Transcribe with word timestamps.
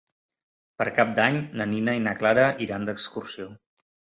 Per 0.81 0.87
Cap 0.99 1.11
d'Any 1.19 1.37
na 1.61 1.67
Nina 1.73 1.95
i 1.99 2.03
na 2.07 2.15
Clara 2.23 2.49
iran 2.69 2.89
d'excursió. 2.89 3.51